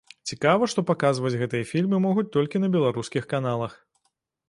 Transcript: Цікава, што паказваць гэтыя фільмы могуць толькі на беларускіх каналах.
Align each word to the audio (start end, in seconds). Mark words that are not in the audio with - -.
Цікава, 0.29 0.69
што 0.73 0.83
паказваць 0.91 1.33
гэтыя 1.43 1.69
фільмы 1.73 2.01
могуць 2.09 2.27
толькі 2.39 2.65
на 2.67 2.73
беларускіх 2.79 3.33
каналах. 3.37 3.81